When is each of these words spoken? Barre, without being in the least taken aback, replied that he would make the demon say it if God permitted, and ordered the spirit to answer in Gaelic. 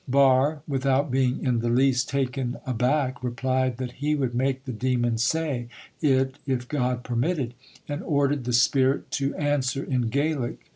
Barre, 0.07 0.63
without 0.67 1.11
being 1.11 1.45
in 1.45 1.59
the 1.59 1.69
least 1.69 2.09
taken 2.09 2.57
aback, 2.65 3.23
replied 3.23 3.77
that 3.77 3.91
he 3.91 4.15
would 4.15 4.33
make 4.33 4.65
the 4.65 4.73
demon 4.73 5.19
say 5.19 5.67
it 6.01 6.39
if 6.47 6.67
God 6.67 7.03
permitted, 7.03 7.53
and 7.87 8.01
ordered 8.01 8.45
the 8.45 8.51
spirit 8.53 9.11
to 9.11 9.35
answer 9.35 9.83
in 9.83 10.09
Gaelic. 10.09 10.57